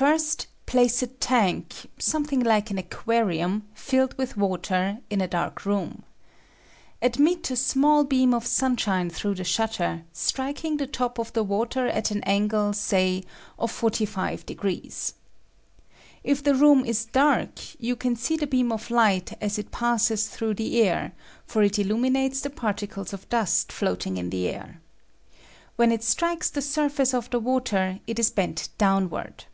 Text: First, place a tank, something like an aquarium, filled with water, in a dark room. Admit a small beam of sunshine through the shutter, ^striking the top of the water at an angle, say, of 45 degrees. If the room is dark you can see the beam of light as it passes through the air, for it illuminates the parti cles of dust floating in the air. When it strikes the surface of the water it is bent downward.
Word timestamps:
First, 0.00 0.46
place 0.64 1.02
a 1.02 1.08
tank, 1.08 1.74
something 1.98 2.40
like 2.40 2.70
an 2.70 2.78
aquarium, 2.78 3.68
filled 3.74 4.16
with 4.16 4.34
water, 4.34 4.96
in 5.10 5.20
a 5.20 5.28
dark 5.28 5.66
room. 5.66 6.04
Admit 7.02 7.50
a 7.50 7.56
small 7.56 8.04
beam 8.04 8.32
of 8.32 8.46
sunshine 8.46 9.10
through 9.10 9.34
the 9.34 9.44
shutter, 9.44 10.04
^striking 10.14 10.78
the 10.78 10.86
top 10.86 11.18
of 11.18 11.34
the 11.34 11.42
water 11.44 11.86
at 11.86 12.10
an 12.10 12.22
angle, 12.22 12.72
say, 12.72 13.24
of 13.58 13.70
45 13.70 14.46
degrees. 14.46 15.12
If 16.24 16.42
the 16.42 16.54
room 16.54 16.82
is 16.82 17.04
dark 17.04 17.58
you 17.78 17.94
can 17.94 18.16
see 18.16 18.38
the 18.38 18.46
beam 18.46 18.72
of 18.72 18.90
light 18.90 19.36
as 19.38 19.58
it 19.58 19.70
passes 19.70 20.28
through 20.28 20.54
the 20.54 20.80
air, 20.80 21.12
for 21.46 21.62
it 21.62 21.78
illuminates 21.78 22.40
the 22.40 22.48
parti 22.48 22.86
cles 22.86 23.12
of 23.12 23.28
dust 23.28 23.70
floating 23.70 24.16
in 24.16 24.30
the 24.30 24.48
air. 24.48 24.80
When 25.76 25.92
it 25.92 26.02
strikes 26.02 26.48
the 26.48 26.62
surface 26.62 27.12
of 27.12 27.28
the 27.28 27.40
water 27.40 28.00
it 28.06 28.18
is 28.18 28.30
bent 28.30 28.70
downward. 28.78 29.44